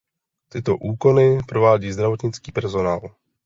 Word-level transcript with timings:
Tyto 0.49 0.75
úkony 0.77 1.37
provádí 1.45 1.91
zdravotnický 1.91 2.51
personál. 2.51 3.15